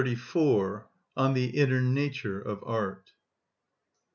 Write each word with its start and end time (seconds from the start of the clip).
(18) 0.03 0.81
On 1.15 1.35
The 1.35 1.45
Inner 1.51 1.79
Nature 1.79 2.41
Of 2.41 2.63
Art. 2.63 3.11